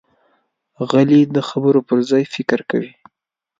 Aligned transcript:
غلی، 0.89 1.21
د 1.35 1.37
خبرو 1.49 1.79
پر 1.87 1.97
ځای 2.09 2.23
فکر 2.33 2.59
کوي. 2.69 2.91